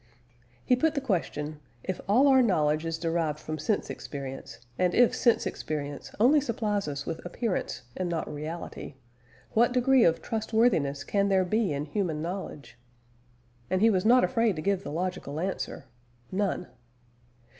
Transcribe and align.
He 0.65 0.75
put 0.75 0.95
the 0.95 0.99
question, 0.99 1.59
If 1.83 2.01
all 2.09 2.27
our 2.27 2.41
knowledge 2.41 2.87
is 2.87 2.97
derived 2.97 3.37
from 3.37 3.59
sense 3.59 3.87
experience, 3.87 4.57
and 4.79 4.95
if 4.95 5.13
sense 5.13 5.45
experience 5.45 6.09
only 6.19 6.41
supplies 6.41 6.87
us 6.87 7.05
with 7.05 7.23
appearance 7.23 7.83
and 7.95 8.09
not 8.09 8.27
reality, 8.27 8.95
what 9.51 9.73
degree 9.73 10.03
of 10.03 10.19
trustworthiness 10.19 11.03
can 11.03 11.29
there 11.29 11.45
be 11.45 11.71
in 11.71 11.85
human 11.85 12.19
knowledge? 12.19 12.79
And 13.69 13.79
he 13.79 13.91
was 13.91 14.03
not 14.03 14.23
afraid 14.23 14.55
to 14.55 14.61
give 14.63 14.81
the 14.83 14.91
logical 14.91 15.39
answer 15.39 15.85
None. 16.31 16.65